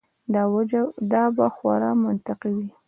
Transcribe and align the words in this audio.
دا 1.13 1.23
به 1.35 1.45
خورا 1.55 1.91
منطقي 2.03 2.51
وي. 2.57 2.69